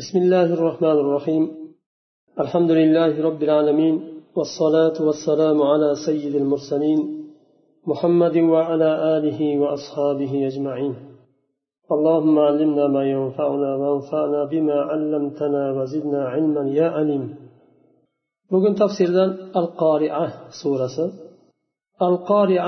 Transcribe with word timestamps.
بسم 0.00 0.18
الله 0.18 0.48
الرحمن 0.56 0.98
الرحيم 1.04 1.44
الحمد 2.40 2.70
لله 2.70 3.12
رب 3.28 3.42
العالمين 3.42 3.96
والصلاة 4.36 4.96
والسلام 5.06 5.62
على 5.62 5.94
سيد 6.06 6.34
المرسلين 6.34 7.00
محمد 7.90 8.36
وعلى 8.36 8.90
آله 9.16 9.40
وأصحابه 9.62 10.32
أجمعين 10.50 10.94
اللهم 11.94 12.38
علمنا 12.38 12.86
ما 12.96 13.02
ينفعنا 13.14 13.70
وانفعنا 13.80 14.40
بما 14.52 14.78
علمتنا 14.90 15.62
وزدنا 15.76 16.20
علما 16.34 16.62
يا 16.80 16.88
عليم 16.96 17.24
bugun 18.52 18.74
tafsirdan 18.82 19.30
al 19.60 19.68
qoria 19.82 20.24
surasi 20.60 21.06
al 22.06 22.16
qoria 22.30 22.64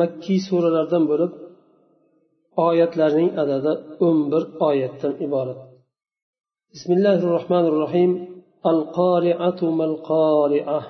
makkiy 0.00 0.38
suralardan 0.48 1.02
bo'lib 1.10 1.32
oyatlarning 2.68 3.30
adadi 3.42 3.72
o'n 4.06 4.18
bir 4.32 4.42
oyatdan 4.68 5.14
iborat 5.28 5.60
بسم 6.74 6.92
الله 6.92 7.14
الرحمن 7.14 7.66
الرحيم. 7.66 8.26
القارعة 8.66 9.64
ما 9.64 9.84
القارعة 9.84 10.82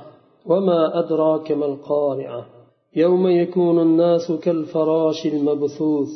وما 0.47 0.99
أدراك 0.99 1.53
ما 1.53 1.67
القارعة. 1.67 2.47
يوم 2.97 3.27
يكون 3.27 3.79
الناس 3.79 4.33
كالفراش 4.33 5.27
المبثوث 5.27 6.09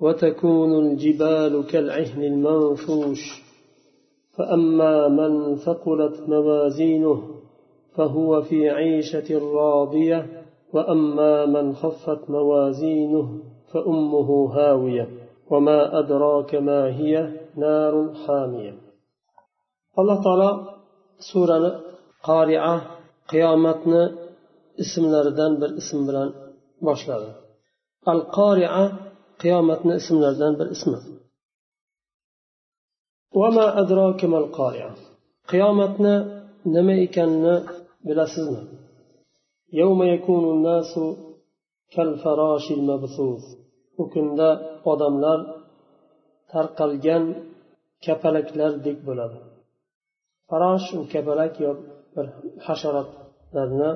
وتكون 0.00 0.78
الجبال 0.78 1.66
كالعهن 1.66 2.22
المنفوش. 2.24 3.42
فأما 4.38 5.08
من 5.08 5.56
ثقلت 5.56 6.28
موازينه 6.28 7.22
فهو 7.94 8.42
في 8.42 8.70
عيشة 8.70 9.38
راضية 9.54 10.26
وأما 10.74 11.46
من 11.46 11.74
خفت 11.74 12.30
موازينه 12.30 13.28
فأمه 13.72 14.52
هاوية. 14.52 15.08
وما 15.50 15.98
أدراك 15.98 16.54
ما 16.54 16.96
هي 16.96 17.45
narun 17.62 18.08
hamiya 18.24 18.74
alloh 19.98 20.18
taolo 20.26 20.50
surani 21.28 21.70
qoria 22.28 22.72
qiyomatni 23.32 24.02
ismlaridan 24.82 25.52
bir 25.60 25.70
ism 25.80 25.98
bilan 26.08 26.28
boshladi. 26.86 27.30
Al 28.12 28.20
qoria 28.36 28.82
qiyomatni 29.42 29.92
ismlaridan 30.00 30.52
bir 30.60 30.68
ismi 30.76 30.98
qiyomatni 35.50 36.14
nima 36.74 36.94
ekanini 37.06 37.56
bilasizmi? 38.06 38.62
U 44.00 44.04
kunda 44.12 44.48
odamlar 44.92 45.38
tarqalgan 46.51 47.23
kapalaklardek 48.05 48.97
bo'ladi 49.07 49.37
farosh 50.49 50.87
u 50.99 51.01
kapalak 51.13 51.53
yo 51.65 51.71
bir 52.15 52.25
hasharotlarni 52.67 53.91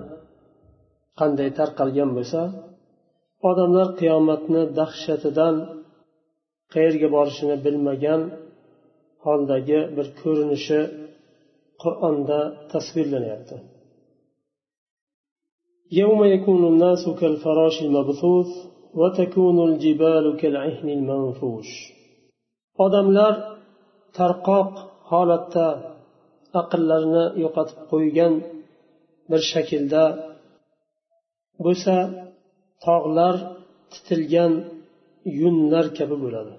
qanday 1.20 1.50
tarqalgan 1.60 2.10
bo'lsa 2.18 2.42
odamlar 3.50 3.88
qiyomatni 4.00 4.62
dahshatidan 4.80 5.56
qayerga 6.74 7.08
borishini 7.16 7.56
bilmagan 7.66 8.22
holdagi 9.26 9.80
bir 9.96 10.08
ko'rinishi 10.22 10.80
qur'onda 11.84 12.40
tasvirlanyapti 12.72 13.58
يوم 16.02 16.20
يكون 16.36 16.64
الناس 16.72 17.04
كالفراش 17.20 17.76
المبثوث 17.86 18.50
وتكون 19.00 19.58
الجبال 19.70 20.26
كالعهن 20.42 20.90
المنفوش 20.98 21.70
odamlar 22.85 23.35
tarqoq 24.19 24.73
holatda 25.11 25.67
aqllarini 26.61 27.25
yo'qotib 27.43 27.81
qo'ygan 27.93 28.35
bir 29.31 29.41
shaklda 29.53 30.05
bo'lsa 31.65 31.95
tog'lar 32.87 33.35
titilgan 33.93 34.53
yunlar 35.41 35.87
kabi 35.99 36.17
bo'ladi. 36.25 36.53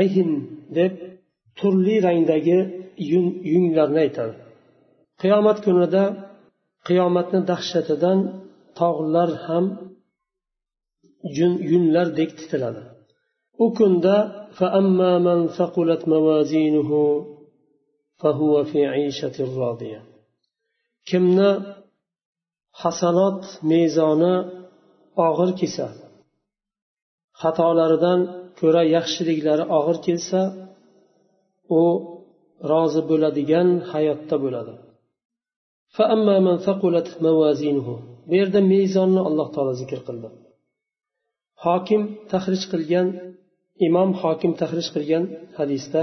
Ayhin 0.00 0.30
deb 0.78 0.92
turli 1.58 1.96
rangdagi 2.06 2.58
yun 3.12 3.26
yunglarni 3.52 3.98
aytadi. 4.06 4.34
Qiyomat 5.22 5.58
kunida 5.66 6.04
qiyomatni 6.88 7.40
dahshatidan 7.50 8.18
tog'lar 8.80 9.30
ham 9.46 9.64
yunlardek 11.70 12.30
titiladi. 12.38 12.82
U 13.64 13.66
kunda 13.78 14.16
kimni 21.08 21.50
hasanot 22.82 23.40
mezoni 23.70 24.34
og'ir 25.26 25.50
kelsa 25.60 25.86
xatolaridan 27.40 28.20
ko'ra 28.60 28.82
yaxshiliklari 28.96 29.64
og'ir 29.78 29.98
kelsa 30.06 30.40
u 31.80 31.82
rozi 32.70 33.02
bo'ladigan 33.10 33.68
hayotda 33.92 34.36
bo'ladi. 34.44 34.74
Bu 38.28 38.34
yerda 38.40 38.60
mezonni 38.72 39.20
alloh 39.28 39.48
taolo 39.54 39.72
zikr 39.82 40.00
qildi. 40.06 40.28
Hokim 41.64 42.02
tahrij 42.30 42.62
qilgan 42.72 43.06
imom 43.86 44.10
hokim 44.20 44.52
tahrij 44.60 44.86
qilgan 44.94 45.24
hadisda 45.58 46.02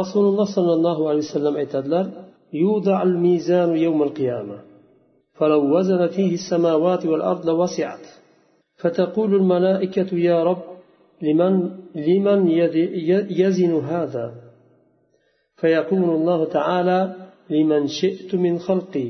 rasululloh 0.00 0.46
sollallohu 0.56 1.02
alayhi 1.10 1.26
vasallam 1.28 1.56
aytadilar 1.62 2.06
يوضع 2.54 3.02
الميزان 3.02 3.76
يوم 3.76 4.02
القيامة 4.02 4.58
فلو 5.32 5.78
وزن 5.78 6.06
فيه 6.06 6.34
السماوات 6.34 7.06
والأرض 7.06 7.46
لوسعت 7.46 8.06
فتقول 8.76 9.34
الملائكة 9.34 10.14
يا 10.14 10.44
رب 10.44 10.62
لمن 11.22 11.70
لمن 11.94 12.48
يزن 13.40 13.74
هذا 13.74 14.34
فيقول 15.56 16.04
الله 16.04 16.44
تعالى 16.44 17.14
لمن 17.50 17.86
شئت 17.86 18.34
من 18.34 18.58
خلقي 18.58 19.08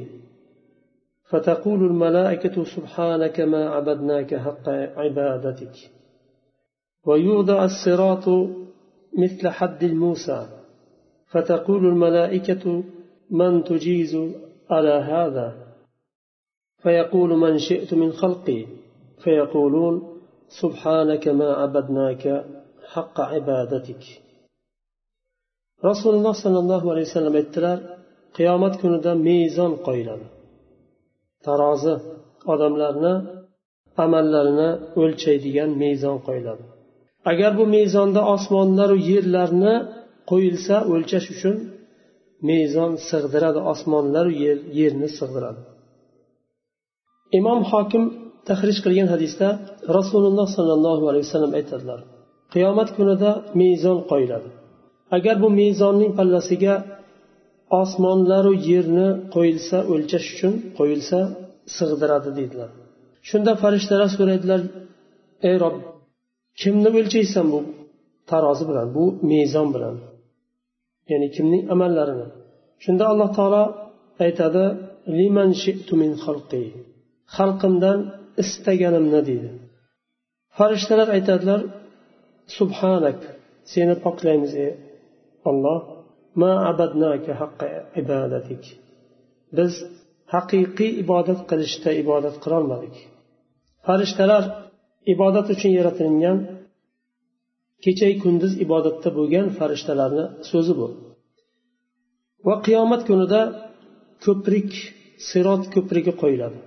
فتقول 1.30 1.86
الملائكة 1.86 2.64
سبحانك 2.64 3.40
ما 3.40 3.68
عبدناك 3.68 4.34
حق 4.34 4.68
عبادتك 4.96 5.76
ويوضع 7.06 7.64
الصراط 7.64 8.28
مثل 9.18 9.48
حد 9.48 9.84
الموسى 9.84 10.48
فتقول 11.26 11.86
الملائكة 11.86 12.84
من 13.30 13.64
تجيز 13.64 14.12
على 14.70 14.94
هذا؟ 15.12 15.48
فيقول 16.82 17.30
من 17.30 17.58
شئت 17.58 17.94
من 17.94 18.12
خلقي. 18.12 18.66
فيقولون 19.24 19.94
سبحانك 20.60 21.28
ما 21.28 21.52
عبدناك 21.52 22.44
حق 22.92 23.20
عبادتك. 23.20 24.04
صلى 25.92 26.58
الله 26.58 26.90
عليه 26.92 27.02
وسلم 27.02 27.34
aytdilar 27.40 27.78
qiyomat 28.36 28.74
kunida 28.82 29.12
mezon 29.28 29.72
qo'yiladi 29.86 30.26
tarozi 31.46 31.94
odamlarni 32.52 33.14
amallarini 34.04 34.70
o'lchaydigan 35.00 35.70
mezon 35.82 36.16
qo'yiladi 36.26 36.64
agar 37.30 37.52
bu 37.58 37.64
mezonda 37.76 38.20
osmonlaru 38.34 38.96
yerlarni 39.10 39.74
qo'yilsa 40.30 40.74
o'lchash 40.92 41.26
uchun 41.34 41.56
mezon 42.50 42.92
sig'diradi 43.08 43.60
osmonlaru 43.72 44.32
yer 44.44 44.58
yerni 44.80 45.08
sig'diradi. 45.18 45.60
Imom 47.38 47.60
hokim 47.70 48.04
tahrij 48.48 48.78
qilgan 48.84 49.08
hadisda 49.14 49.48
rasululloh 49.98 50.46
sollallohu 50.56 51.04
alayhi 51.10 51.26
vasallam 51.28 51.52
aytadilar 51.60 52.00
qiyomat 52.54 52.88
kunida 52.96 53.30
mezon 53.60 53.98
qo'yiladi. 54.10 54.48
Agar 55.16 55.36
bu 55.42 55.48
mezonning 55.60 56.12
pallasiga 56.18 56.74
osmonlaru 57.82 58.52
yerni 58.70 59.08
qo'yilsa 59.34 59.76
o'lchash 59.92 60.26
uchun 60.34 60.52
qo'yilsa 60.78 61.18
sig'diradi 61.76 62.30
deydilar. 62.38 62.70
Shunda 63.28 63.52
farishtalar 63.62 64.10
so'raydilar 64.16 64.60
ey 65.48 65.56
robb 65.62 65.78
kimni 66.60 66.88
o'lchaysan 66.98 67.46
bu 67.52 67.60
tarozi 68.30 68.64
bilan 68.70 68.88
bu 68.96 69.04
mezon 69.30 69.68
bilan? 69.74 69.96
Ya'ni 71.10 71.28
kimning 71.36 71.62
amallarini? 71.74 72.28
Shunda 72.84 73.04
alloh 73.12 73.30
taolo 73.38 73.64
aytadi 74.24 74.64
liman 75.18 75.50
min 76.02 76.12
xalqimdan 77.36 77.98
istaganimni 78.42 79.20
deydi. 79.28 79.50
Farishtalar 80.58 81.08
aytadilar 81.16 81.60
subhanak 82.56 83.18
seni 83.72 83.94
poklaymiz 84.04 84.52
ey 84.66 84.72
olloh 85.48 85.78
ma 86.40 86.52
abadnaka 86.70 87.32
haqqa 87.42 87.68
ibadatik. 88.02 88.62
Biz 89.56 89.72
haqiqiy 90.34 90.92
ibodat 91.02 91.40
qilishda 91.50 91.90
ibodat 92.02 92.36
qilolmadik. 92.44 92.94
Farishtalar 93.86 94.44
ibodat 95.12 95.46
uchun 95.54 95.70
yaratilgan 95.78 96.38
kechayu 97.84 98.16
kunduz 98.24 98.52
ibodatda 98.64 99.08
bo'lgan 99.18 99.46
farishtalarni 99.58 100.24
so'zi 100.50 100.72
bu. 100.80 100.86
Va 102.46 102.54
qiyomat 102.66 103.02
kunida 103.08 103.40
ko'prik 104.24 104.70
sirot 105.28 105.62
ko'prigi 105.74 106.12
qo'yiladi. 106.22 106.58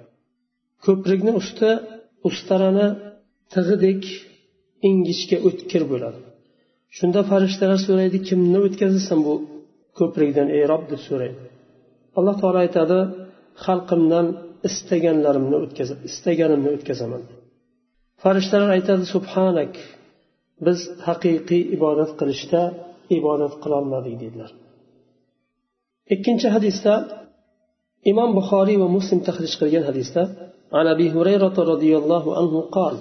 Ko'prikni 0.86 1.31
usti 1.42 1.69
ustarani 2.30 2.88
tig'idek 3.54 4.01
ingichka 4.90 5.38
o'tkir 5.48 5.83
bo'ladi. 5.92 6.19
Shunda 6.98 7.22
farishtalar 7.31 7.80
so'raydi 7.88 8.18
kimni 8.30 8.60
o'tkazasan 8.68 9.19
bu 9.28 9.33
ko'prikdan 10.00 10.48
ey 10.57 10.63
rob 10.72 10.83
deb 10.92 11.01
so'raydi 11.10 11.40
alloh 12.18 12.36
taolo 12.42 12.60
aytadi 12.66 13.00
xalqimdan 13.66 14.28
istaganlarimni 14.69 15.57
o'tkazib 15.63 16.00
istaganimni 16.10 16.69
o'tkazaman. 16.75 17.24
Farishtalar 18.24 18.69
aytadi 18.78 19.06
subhanak 19.16 19.74
biz 20.66 20.80
haqiqiy 21.08 21.64
ibodat 21.75 22.12
qilishda 22.19 22.62
ibodat 23.18 23.54
qilolmadik 23.64 24.16
deydilar 24.22 24.52
ikkinchi 26.16 26.48
hadisda 26.56 26.94
imom 28.12 28.30
buxoriy 28.40 28.78
va 28.84 28.88
muslim 28.98 29.19
tahrij 29.28 29.54
qilgan 29.62 29.86
hadisda 29.92 30.24
عن 30.78 30.88
ابي 30.96 31.08
هريره 31.12 31.56
رضي 31.74 31.98
الله 31.98 32.38
عنه 32.38 32.62
قال 32.78 32.96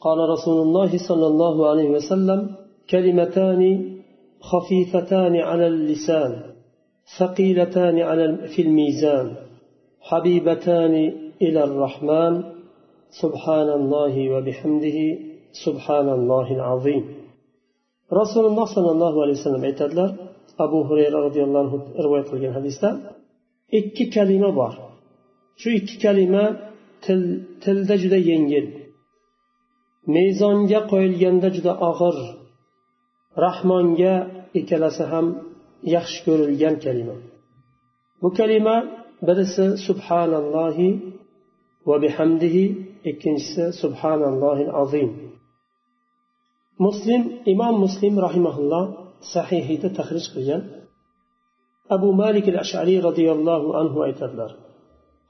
قال 0.00 0.18
رسول 0.34 0.58
الله 0.66 0.98
صلى 1.08 1.26
الله 1.26 1.68
عليه 1.70 1.88
وسلم 1.96 2.40
كلمتان 2.90 3.62
خفيفتان 4.40 5.36
على 5.36 5.66
اللسان 5.66 6.32
ثقيلتان 7.18 7.98
على 7.98 8.48
في 8.48 8.62
الميزان 8.62 9.34
حبيبتان 10.00 10.94
إلى 11.42 11.64
الرحمن 11.64 12.51
سبحان 13.20 13.68
الله 13.78 14.14
وبحمده 14.34 14.98
سبحان 15.64 16.08
الله 16.18 16.46
العظيم 16.58 17.04
رسول 18.20 18.44
الله 18.50 18.66
صلى 18.76 18.90
الله 18.94 19.14
عليه 19.22 19.36
وسلم 19.38 19.64
aytadilar 19.70 20.10
abu 20.58 20.78
hurayra 20.88 21.18
roziyallohu 21.26 21.60
anhu 21.64 21.76
rivoyat 22.04 22.26
qilgan 22.32 22.52
hadisda 22.58 22.88
ikki 23.78 24.04
kalima 24.16 24.50
bor 24.58 24.72
shu 25.60 25.68
ikki 25.78 25.96
kalima 26.04 26.44
til 27.04 27.20
tilda 27.64 27.94
juda 28.02 28.18
yengil 28.30 28.66
mezonga 30.14 30.80
qo'yilganda 30.92 31.48
juda 31.56 31.72
og'ir 31.90 32.16
rahmonga 33.44 34.14
ikkalasi 34.58 35.04
ham 35.12 35.26
yaxshi 35.94 36.18
ko'rilgan 36.26 36.74
kalima 36.84 37.16
bu 38.22 38.28
kalima 38.38 38.76
birisi 39.26 39.64
subhanallohi 39.86 40.88
va 41.88 41.96
bihamdihi 42.04 42.64
ikkinchisi 43.10 43.64
subhanallohil 43.82 44.72
azim 44.82 45.10
muslim 46.86 47.22
imom 47.52 47.74
muslim 47.84 48.14
rahimaulloh 48.26 48.84
sahihida 49.34 49.88
tahrij 49.98 50.24
qilgan 50.34 50.62
abu 51.96 52.08
malik 52.22 52.46
al 52.52 52.58
ashariy 52.64 52.98
roziyallohu 53.08 53.68
anhu 53.80 53.98
aytadilar 54.08 54.52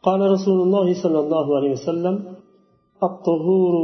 قال 0.08 0.20
رسول 0.36 0.58
الله 0.66 0.86
صلى 1.02 1.18
الله 1.24 1.46
عليه 1.56 1.72
وسلم 1.78 2.16
الطهور 3.08 3.74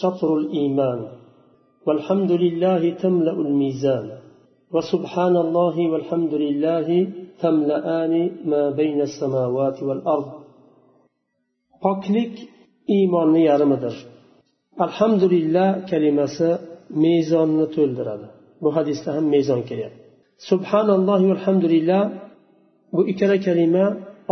شطر 0.00 0.28
الإيمان 0.40 1.00
والحمد 1.86 2.32
لله 2.44 2.82
تملأ 3.04 3.36
الميزان 3.46 4.06
وسبحان 4.74 5.34
الله 5.36 5.76
والحمد 5.92 6.34
لله 6.44 6.88
تملأان 7.44 8.14
ما 8.50 8.62
بين 8.80 9.00
السماوات 9.08 9.82
والأرض 9.82 10.28
poklik 11.84 12.34
iymonni 12.96 13.42
yarmidir 13.50 13.94
alhamdulillah 14.84 15.68
kalimasi 15.90 16.48
mezonni 17.04 17.66
to'ldiradi. 17.76 18.26
Bu 18.62 18.68
hadisda 18.76 19.08
ham 19.16 19.24
mezon 19.34 19.60
kelyapti 19.68 20.00
subhanalloh 20.50 21.20
alhamdulillah 21.36 22.02
bu 22.94 23.02
ikkala 23.12 23.36
kalima 23.46 23.86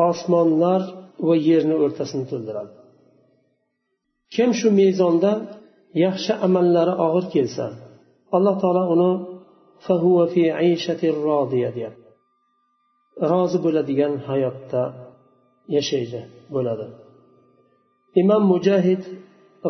osmonlar 0.09 0.83
va 1.27 1.35
yerni 1.49 1.77
o'rtasini 1.85 2.25
to'ldiradi. 2.33 2.73
Kim 4.35 4.51
shu 4.59 4.69
mezonda 4.81 5.33
yaxshi 6.05 6.33
amallari 6.47 6.95
og'ir 7.07 7.25
kelsa 7.35 7.67
alloh 8.37 8.55
taolo 8.63 8.83
uni 8.95 9.13
rozi 13.31 13.59
bo'ladigan 13.65 14.13
hayotda 14.29 14.83
yashaydi 15.77 16.21
bo'ladi. 16.55 16.87
imom 18.22 18.44
mujahid 18.54 19.02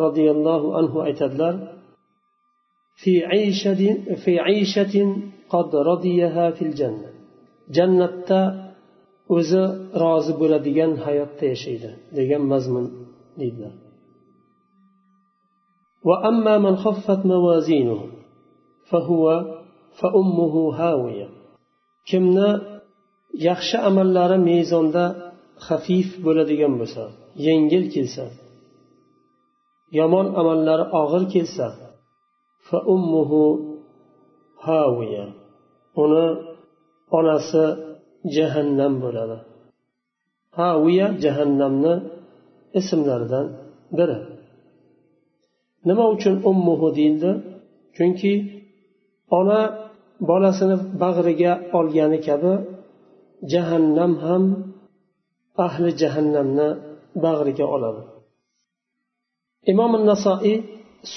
roziyallohu 0.04 0.66
anhu 0.80 0.96
aytadilar 1.08 1.54
في 3.02 3.14
عيشة 3.30 3.82
في 4.22 4.32
عيشة 4.46 4.94
قد 5.52 5.70
رضيها 5.90 6.50
في 6.56 6.62
الجنة 6.68 7.10
جنة 7.76 8.30
o'zi 9.36 9.62
rozi 10.02 10.32
bo'ladigan 10.40 10.92
hayotda 11.04 11.44
yashaydi 11.52 11.90
degan 12.16 12.42
mazmun 12.52 12.86
deydilar 13.40 13.74
وأما 16.08 16.54
من 16.58 16.74
خفت 16.84 17.20
موازينه 17.32 18.00
فهو 18.90 19.24
فأمه 20.00 20.54
هاوية 20.80 21.28
kimni 22.10 22.50
yaxshi 23.48 23.76
amallari 23.88 24.38
mezonda 24.50 25.04
xafif 25.66 26.08
bo'ladigan 26.24 26.72
bo'lsa 26.80 27.04
yengil 27.45 27.85
kelsa 27.93 28.25
yomon 29.97 30.27
amallari 30.39 30.85
og'ir 31.01 31.23
kelsa 31.33 31.67
haviya 34.67 35.25
uni 36.03 36.25
onasi 37.17 37.63
jahannam 38.35 38.93
bo'ladi. 39.03 39.37
Haviya 40.59 41.07
jahannamni 41.23 41.93
ismlaridan 42.79 43.47
biri. 43.97 44.19
Nima 45.87 46.05
uchun 46.13 46.35
ummuhu 46.49 46.87
deyildi? 46.97 47.31
Chunki 47.95 48.33
ona 49.37 49.61
bolasini 50.29 50.77
bag'riga 51.01 51.51
olgani 51.77 52.19
kabi 52.27 52.53
jahannam 53.51 54.11
ham 54.25 54.43
ahli 55.65 55.89
jahannamni 56.01 56.69
bag'riga 57.25 57.65
oladi 57.75 58.01
imom 59.71 59.91
nasoiy 60.11 60.57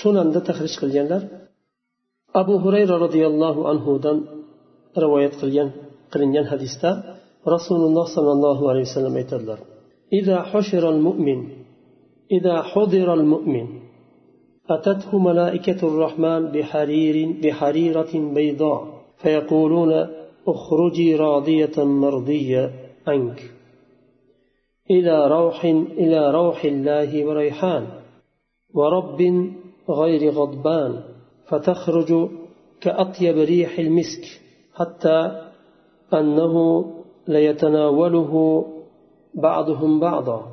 sunanda 0.00 0.40
tahrij 0.48 0.74
qilganlar 0.82 1.22
abu 2.40 2.54
hurayra 2.64 2.94
roziyallohu 3.04 3.60
anhudan 3.72 4.18
rivoyat 5.02 5.34
qilgan 5.40 5.68
qilingan 6.12 6.46
hadisda 6.52 6.90
rasululloh 7.54 8.06
sollallohu 8.16 8.62
alayhi 8.70 8.86
vasallam 8.88 9.16
aytadilar 9.22 9.60
إذا 10.12 10.42
حشر 10.42 10.90
المؤمن 10.90 11.48
إذا 12.32 12.62
حضر 12.62 13.14
المؤمن 13.14 13.66
أتته 14.70 15.18
ملائكة 15.18 15.80
الرحمن 15.90 16.42
بحرير 16.54 17.16
بحريرة 17.42 18.12
بيضاء 18.34 18.80
فيقولون 19.22 19.92
اخرجي 20.48 21.16
راضية 21.16 21.76
مرضية 21.84 22.72
عنك 23.06 23.40
إلى 24.92 25.26
روح 25.28 25.64
إلى 26.02 26.30
روح 26.30 26.64
الله 26.64 27.26
وريحان 27.26 27.86
ورب 28.74 29.20
غير 29.90 30.30
غضبان 30.30 31.00
فتخرج 31.48 32.28
كأطيب 32.80 33.38
ريح 33.38 33.78
المسك 33.78 34.24
حتى 34.74 35.42
أنه 36.14 36.84
ليتناوله 37.28 38.64
بعضهم 39.34 40.00
بعضا 40.00 40.46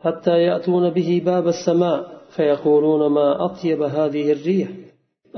حتى 0.00 0.30
يأتون 0.30 0.90
به 0.90 1.22
باب 1.24 1.48
السماء 1.48 2.22
فيقولون 2.36 3.12
ما 3.12 3.44
أطيب 3.44 3.82
هذه 3.82 4.32
الريح 4.32 4.68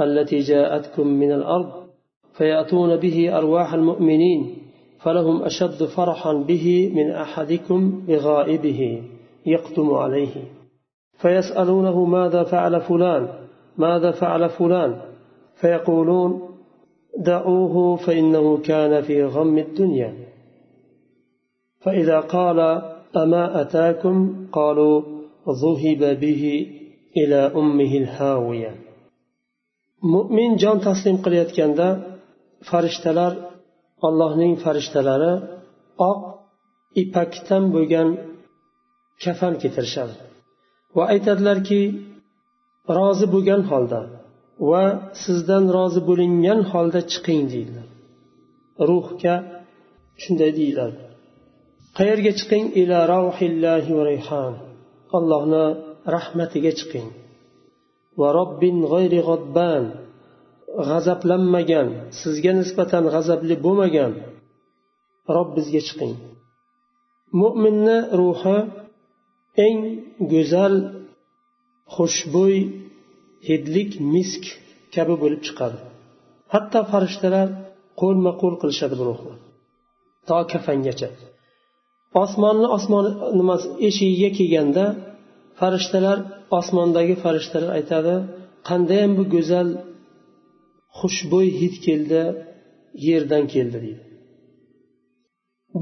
التي 0.01 0.39
جاءتكم 0.39 1.07
من 1.07 1.33
الأرض 1.33 1.73
فيأتون 2.33 2.97
به 2.97 3.39
أرواح 3.39 3.75
المؤمنين 3.75 4.64
فلهم 5.05 5.43
أشد 5.43 5.85
فرحا 5.85 6.33
به 6.33 6.93
من 6.95 7.11
أحدكم 7.11 8.07
بغائبه 8.07 9.03
يقدم 9.47 9.95
عليه. 9.95 10.35
فيسألونه 11.23 12.05
ماذا 12.05 12.43
فعل 12.43 12.81
فلان؟ 12.81 13.29
ماذا 13.79 14.11
فعل 14.11 14.49
فلان؟ 14.49 15.01
فيقولون 15.61 16.41
دعوه 17.19 17.97
فإنه 17.97 18.59
كان 18.59 19.03
في 19.03 19.25
غم 19.25 19.59
الدنيا. 19.59 20.15
فإذا 21.81 22.21
قال 22.21 22.61
أما 23.17 23.61
أتاكم؟ 23.61 24.47
قالوا 24.53 25.03
ذهب 25.63 26.21
به 26.21 26.67
إلى 27.17 27.37
أمه 27.37 27.97
الهاوية. 27.97 28.75
mo'min 30.13 30.59
jon 30.63 30.79
taslim 30.87 31.17
qilayotganda 31.25 31.89
farishtalar 32.69 33.54
allohning 34.07 34.55
farishtalari 34.65 35.33
oq 36.11 36.21
ipakdan 37.03 37.65
bo'lgan 37.75 38.09
kafan 39.25 39.55
keltirishadi. 39.63 40.15
Va 40.97 41.05
aytadilarki 41.15 41.81
rozi 42.99 43.27
bo'lgan 43.35 43.63
holda 43.71 44.01
va 44.71 44.85
sizdan 45.25 45.65
rozi 45.77 46.01
bo'lingan 46.09 46.61
holda 46.73 47.01
chiqing 47.13 47.43
deydilar. 47.53 47.89
Ruhga 48.91 49.35
shunday 50.23 50.51
deyiladi 50.61 50.99
qayerga 51.99 52.33
chiqing? 52.39 52.65
Ila 52.81 52.99
ravhillahi 53.15 53.91
va 53.99 54.03
rayhan. 54.11 54.53
Allohni 55.19 55.65
rahmatiga 56.17 56.73
chiqing. 56.81 57.09
Va 58.21 58.29
robbin 58.39 58.77
g'ayri 58.93 59.21
g'odban 59.29 59.85
g'azablanmagan 60.89 61.89
sizga 62.21 62.53
nisbatan 62.61 63.05
g'azabli 63.15 63.55
bo'lmagan 63.65 64.13
robbizga 65.37 65.81
chiqing. 65.89 66.15
Mo'minni 67.41 67.99
ruhi 68.21 68.59
eng 69.67 69.79
go'zal 70.33 70.75
xushbo'y 71.95 72.59
hidlik 73.49 73.91
misk 74.15 74.43
kabi 74.95 75.15
bo'lib 75.23 75.41
chiqadi. 75.47 75.79
Hatto 76.53 76.81
farishtalar 76.93 77.49
qo'lma 78.01 78.33
qo'l 78.41 78.55
qilishadi 78.63 78.95
bu 79.01 79.05
ruhni. 79.11 79.35
To 80.29 80.37
kafangacha. 80.53 81.09
Osmonni 82.23 82.69
osmon 82.77 83.07
nimasi 83.39 83.67
eshigiga 83.89 84.31
kelganda 84.39 84.85
farishtalar 85.61 86.19
osmondagi 86.59 87.15
farishtalar 87.25 87.71
aytadi 87.79 88.15
qandayyam 88.69 89.13
bu 89.19 89.25
go'zal 89.35 89.69
xushbo'y 90.99 91.49
hid 91.61 91.75
keldi 91.87 92.23
yerdan 93.09 93.45
keldi 93.55 93.79
deydi. 93.85 94.05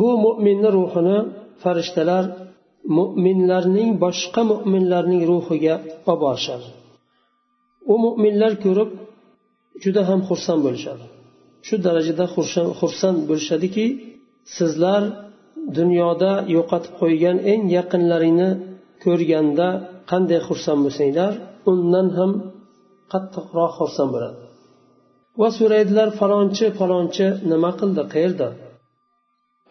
Bu 0.00 0.08
mo'minni 0.24 0.70
ruhini 0.78 1.18
farishtalar 1.62 2.24
mo'minlarning 2.98 3.90
boshqa 4.04 4.42
mo'minlarning 4.52 5.22
ruhiga 5.30 5.74
olib 6.10 6.20
borishadi 6.26 6.68
u 7.90 7.94
mo'minlar 8.04 8.52
ko'rib 8.64 8.90
juda 9.82 10.02
ham 10.08 10.20
xursand 10.28 10.60
bo'lishadi. 10.66 11.04
Shu 11.66 11.74
darajada 11.86 12.26
xursand 12.80 13.18
bo'lishadiki 13.28 13.86
sizlar 14.56 15.02
dunyoda 15.78 16.32
yo'qotib 16.56 16.92
qo'ygan 17.00 17.36
eng 17.52 17.62
yaqinlaringni 17.78 18.50
ko'rganda 19.04 19.68
qanday 20.10 20.40
xursand 20.48 20.80
bo'lsanglar 20.84 21.32
undan 21.70 22.06
ham 22.18 22.30
qattiqroq 23.12 23.72
xursand 23.80 24.10
bo'ladi. 24.14 24.41
Va 25.40 25.48
so'raydilar 25.58 26.08
falonchi 26.20 26.66
falonchi 26.78 27.26
nima 27.52 27.70
qildi 27.80 28.02
qayerda? 28.14 28.48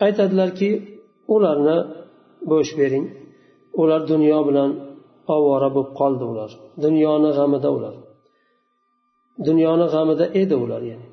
Aytadilarki 0.05 0.69
ularni 1.35 1.77
bo'sh 2.51 2.71
bering. 2.79 3.05
Ular 3.81 4.01
dunyo 4.11 4.39
bilan 4.49 4.69
ovora 5.35 5.69
bo'lib 5.75 5.91
qoldi 5.99 6.23
ular. 6.31 6.51
Dunyoni 6.85 7.29
g'amida 7.37 7.69
ular. 7.77 7.95
Dunyoni 9.47 9.85
g'amida 9.93 10.25
edi 10.41 10.55
ular 10.63 10.81
yani. 10.91 11.05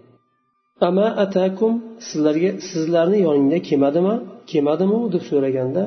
Ama 0.89 1.07
atakum 1.25 1.73
sizlarga 2.09 2.51
sizlarni 2.69 3.19
yoningda 3.27 3.59
kelmadimi 3.69 4.15
kelmadimi 4.51 4.99
deb 5.15 5.23
so'raganda 5.31 5.83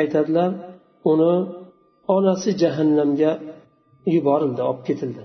aytadilar 0.00 0.50
uni 1.12 1.32
onasi 2.16 2.50
jahannamga 2.62 3.32
yuborildi 4.14 4.62
olib 4.70 4.82
ketildi. 4.88 5.22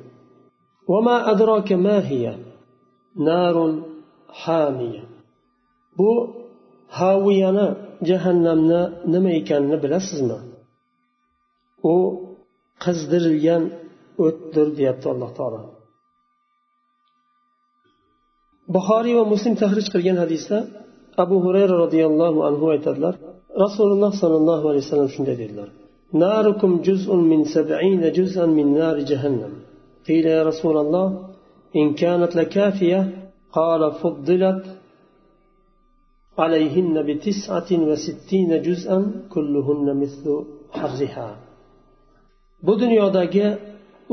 narun 3.27 3.74
hamiya. 4.43 5.05
Bu 5.97 6.12
haviyani 7.00 7.67
jahannamni 8.09 8.81
nima 9.13 9.31
ekanini 9.39 9.77
bilasizmi? 9.83 10.39
U 11.93 11.95
qizdirilgan 12.83 13.63
o'tdir 14.25 14.67
deyapti 14.77 15.07
alloh 15.13 15.31
taolo. 15.38 15.59
Buxoriy 18.75 19.13
va 19.19 19.25
muslim 19.33 19.53
tahrij 19.62 19.88
qilgan 19.93 20.17
hadisda 20.24 20.57
abu 21.24 21.36
hurayra 21.45 21.75
roziyallohu 21.83 22.39
anhu 22.50 22.65
aytadilar 22.74 23.15
rasululloh 23.63 24.12
sollallohu 24.21 24.65
alayhi 24.71 24.83
vasallam 24.86 25.09
shunday 25.15 25.38
dedilar 25.43 25.69
narukum 26.24 26.71
juz'un 26.88 27.21
min 27.31 27.41
sab'ina 27.55 28.09
juz'an 28.17 28.50
min 28.59 28.67
nari 28.79 29.03
jahannam. 29.12 29.53
Qila 30.07 30.29
ya 30.38 30.41
rasululloh 30.50 31.07
إن 31.81 31.87
كانت 32.02 32.33
لكافية 32.40 33.00
قال 33.59 33.83
فضلت 34.02 34.64
عليهن 36.42 36.95
بتسعة 37.09 37.71
وستين 37.88 38.50
جزءا 38.69 38.99
كلهن 39.35 39.87
مثل 40.02 40.26
حرها 40.78 41.28
bu 42.66 42.73
dunyodagi 42.81 43.47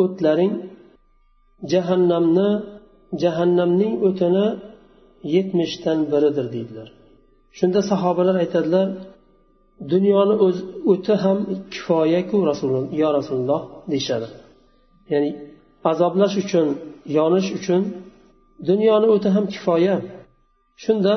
o'tlaring 0.04 0.54
jahannamni 1.72 2.50
jahannamning 3.24 3.94
o'tini 4.08 4.48
yetmishdan 5.36 6.00
biridir 6.12 6.48
deydilar 6.56 6.90
shunda 7.58 7.80
sahobalar 7.92 8.36
aytadilar 8.44 8.88
dunyoni 9.94 10.36
o'z 10.46 10.58
o'ti 10.92 11.14
ham 11.24 11.38
kifoyaku 11.74 12.38
rasululloh 12.50 12.86
yo 13.02 13.08
rasululloh 13.18 13.62
deyishadi 13.92 14.28
ya'ni 15.14 15.30
azoblash 15.91 16.37
uchun 16.43 16.67
yonish 17.19 17.49
uchun 17.59 17.83
dunyoni 18.69 19.07
o'ti 19.15 19.29
ham 19.35 19.45
kifoya. 19.55 19.97
Shunda 20.85 21.15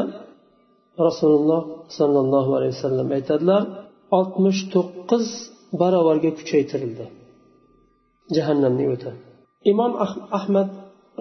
rasululloh 1.08 1.62
sollallohu 1.98 2.52
alayhi 2.58 2.74
vasallam 2.78 3.08
aytadilar 3.18 3.62
oltmish 4.18 4.60
to'qqiz 4.74 5.26
barobarga 5.82 6.32
kuchaytirildi 6.40 7.06
jahannamning 8.36 8.90
o'ti. 8.96 9.10
Imom 9.72 9.92
ahmad 10.40 10.70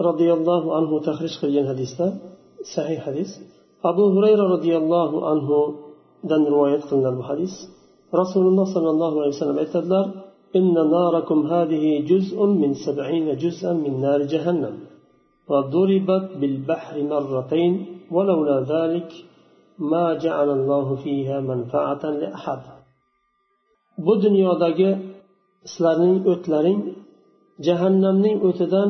roziyallohu 0.07 0.69
anhu 0.79 0.97
tahrij 1.09 1.35
qilgan 1.43 1.67
hadisda 1.73 2.07
sahih 2.75 3.00
hadis 3.07 3.31
abu 3.91 4.05
hurayra 4.15 4.45
roziyallohu 4.55 5.17
anhudan 5.33 6.43
rivoyat 6.53 6.83
qilingan 6.88 7.15
bu 7.21 7.25
hadis. 7.31 7.55
Rasululloh 8.21 8.67
sollallohu 8.75 9.17
alayhi 9.21 9.35
vasallam 9.37 9.59
aytadilar 9.65 10.05
إن 10.56 10.74
ناركم 10.74 11.39
هذه 11.53 11.86
جزء 12.12 12.38
من 12.46 12.72
سبعين 12.86 13.27
جزءا 13.44 13.74
من 13.74 13.94
نار 14.01 14.22
جهنم 14.34 14.75
وضربت 15.50 16.25
بالبحر 16.39 16.96
مرتين 17.03 17.74
ولولا 18.12 18.58
ذلك 18.74 19.10
ما 19.91 20.06
جعل 20.24 20.50
الله 20.50 20.96
فيها 20.96 21.38
منفعة 21.50 22.03
لأحد 22.22 22.62
bu 24.06 24.13
dunyodagi 24.24 24.89
sizlarning 25.72 26.20
o'tlaring 26.32 26.82
jahannamning 27.68 28.38
o'tidan 28.48 28.89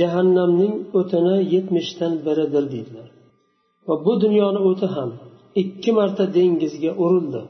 jahannamning 0.00 0.74
o'tini 0.98 1.36
yetmishdan 1.54 2.12
biridir 2.26 2.64
deydilar 2.72 3.08
va 3.86 3.94
bu 4.06 4.12
dunyoni 4.24 4.60
o'ti 4.70 4.86
ham 4.94 5.10
ikki 5.62 5.90
marta 5.98 6.24
dengizga 6.36 6.92
urildi 7.04 7.42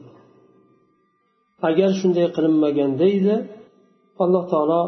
agar 1.69 1.89
shunday 1.99 2.27
qilinmaganda 2.35 3.05
edi 3.17 3.35
alloh 4.23 4.43
taolo 4.53 4.81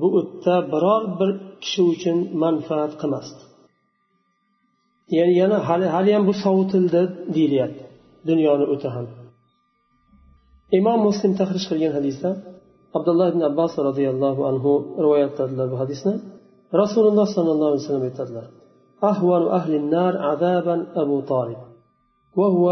bu 0.00 0.08
o'tda 0.20 0.56
biror 0.72 1.02
bir 1.18 1.30
kishi 1.62 1.82
uchun 1.92 2.18
manfaat 2.42 2.92
qilmasdi 3.00 3.42
ya'ni 5.16 5.34
yana 5.42 5.56
hali 5.68 5.86
haliyam 5.96 6.22
bu 6.28 6.34
sovutildi 6.44 7.02
deyilyapti 7.34 7.84
dunyoni 8.28 8.64
o'ti 8.74 8.88
ham 8.94 9.06
imom 10.78 10.98
muslim 11.08 11.32
tahrij 11.40 11.64
qilgan 11.70 11.92
hadisda 11.98 12.30
abdulloh 12.96 13.26
ibn 13.32 13.42
abbos 13.50 13.72
roziyallohu 13.88 14.40
anhu 14.50 14.70
rivoyat 15.04 15.30
qiladilar 15.36 15.66
bu 15.72 15.76
hadisni 15.82 16.14
rasululloh 16.82 17.26
sollallohu 17.36 17.70
alayhi 17.70 17.82
vasallam 17.84 18.06
aytadilar 18.10 18.46
أهون 19.10 19.42
أهل 19.58 19.72
النار 19.74 20.16
عذابا 20.16 20.76
أبو 21.02 21.20
طالب 21.20 21.56
وهو 22.36 22.66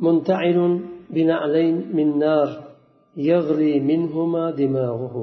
منتعل 0.00 0.58
بنعلين 1.14 1.76
من 1.96 2.08
نار 2.24 2.48
يغلي 3.30 3.74
منهما 3.90 4.44
دماغه 4.60 5.16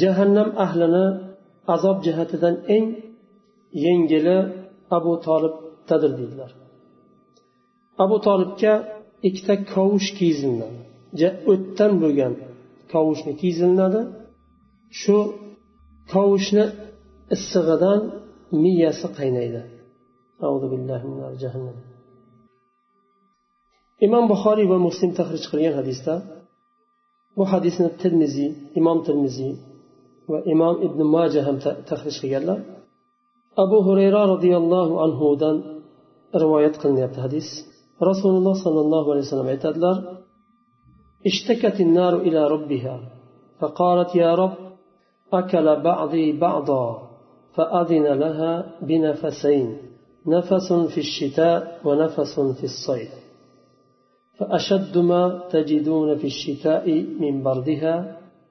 جهنم 0.00 0.48
أهلنا 0.64 1.04
عذاب 1.72 1.96
جهة 2.06 2.32
إن 2.76 2.84
ينجل 3.84 4.28
أبو 4.96 5.12
طالب 5.26 5.54
تدر 5.88 6.12
deydilar 6.18 6.52
abu 8.04 8.16
tolibga 8.26 8.72
ikkita 9.28 9.54
kovush 9.74 10.08
kiyiziladi 10.18 11.28
o'tdan 11.52 11.92
bo'lgan 12.02 12.32
kovushni 12.92 13.32
kiyizilinadi 13.40 14.00
shu 15.00 15.16
kovushni 16.12 16.64
issig'idan 17.34 18.00
miyasi 18.62 19.08
qaynaydi 19.18 19.60
Imom 24.05 24.23
buxoriy 24.31 24.67
va 24.71 24.77
muslim 24.87 25.11
tahrij 25.19 25.43
qilgan 25.51 25.73
hadisda 25.79 26.13
bu 27.37 27.43
hadisni 27.53 27.89
termiziy 28.01 28.49
imom 28.79 28.97
termiziy 29.07 29.53
va 30.31 30.39
imom 30.53 30.75
ibn 30.87 30.99
moja 31.15 31.41
ham 31.47 31.57
tahrij 31.89 32.15
qilganlar 32.21 32.59
abu 33.63 33.77
hurayra 33.87 34.21
roziyallohu 34.33 34.93
anhudan 35.05 35.55
rivoyat 36.41 36.75
qilinyapti 36.81 37.19
hadis 37.25 37.47
rasululloh 38.09 38.55
sollallohu 38.65 39.07
alayhi 39.11 39.25
vasallam 39.27 39.49
aytadilar 39.55 39.97
اشتكت 41.29 41.77
النار 41.87 42.13
إلى 42.27 42.41
ربها 42.47 42.95
فقالت 43.59 44.11
يا 44.23 44.31
رب 44.35 44.57
أكل 45.33 45.67
بعضي 45.89 46.25
بعضا 46.45 46.85
فأذن 47.55 48.05
لها 48.23 48.53
بنفسين 48.81 49.77
نفس 50.27 50.73
في 50.93 50.99
الشتاء 51.07 51.81
ونفس 51.85 52.39
في 52.39 52.63
الصيف 52.63 53.26
فأشد 54.38 54.94
ما 55.10 55.22
تجدون 55.54 56.08
في 56.20 56.26
الشتاء 56.34 56.86
من 57.22 57.34
بردها 57.46 57.94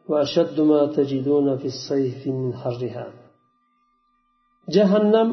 وأشد 0.10 0.58
ما 0.72 0.82
تجدون 0.98 1.48
في 1.62 1.68
الصيف 1.74 2.28
من 2.28 2.54
حرها 2.62 3.08
جهنم 4.76 5.30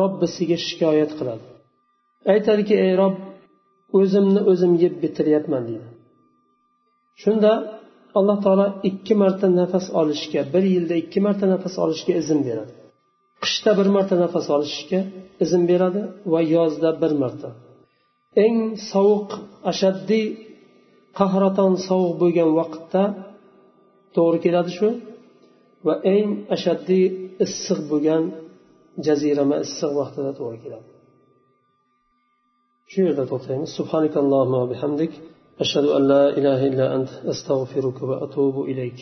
robbisiga 0.00 0.56
shikoyat 0.66 1.12
qiladi 1.18 1.46
aytadiki 2.32 2.74
ey 2.86 2.92
rob 3.02 3.14
o'zimni 3.98 4.40
o'zim 4.50 4.72
yeb 4.84 4.94
bitiryapman 5.02 5.62
deydi 5.68 5.88
shunda 7.22 7.52
alloh 8.18 8.36
taolo 8.44 8.66
ikki 8.90 9.14
marta 9.22 9.46
nafas 9.60 9.86
olishga 10.00 10.40
bir 10.54 10.64
yilda 10.74 10.94
ikki 11.02 11.20
marta 11.26 11.46
nafas 11.54 11.74
olishga 11.84 12.12
izn 12.22 12.38
beradi 12.48 12.72
qishda 13.44 13.70
bir 13.78 13.88
marta 13.96 14.14
nafas 14.24 14.46
olishga 14.56 15.00
izn 15.44 15.62
beradi 15.70 16.00
va 16.32 16.40
yozda 16.56 16.90
bir 17.02 17.12
marta 17.22 17.48
eng 18.43 18.57
sovuq 18.91 19.29
ashaddiy 19.71 20.25
qahraton 21.19 21.73
sovuq 21.87 22.13
bo'lgan 22.21 22.49
vaqtda 22.59 23.03
to'g'ri 24.15 24.39
keladi 24.45 24.71
shu. 24.77 24.89
Va 25.85 25.95
eng 26.15 26.29
ashaddiy 26.55 27.05
issiq 27.45 27.79
bo'lgan 27.91 28.23
jazirama 29.05 29.55
issiq 29.65 29.91
vaqtida 29.99 30.31
to'g'ri 30.39 30.59
keladi. 30.63 30.89
Shu 32.91 32.99
yerda 33.07 33.25
to'xtaymiz. 33.31 33.69
Subhanakallohumma 33.79 34.61
bihamdik. 34.71 35.11
Ashhadu 35.63 35.89
an 35.97 36.03
la 36.11 36.23
ilaha 36.39 36.63
illa 36.69 36.85
ant 36.97 37.09
astag'firuka 37.33 38.03
va 38.09 38.15
atubu 38.25 38.61
ilayk. 38.71 38.99